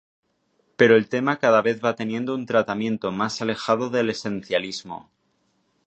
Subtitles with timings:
[0.77, 5.11] Pero el tema cada vez va teniendo un tratamiento más alejado del esencialismo.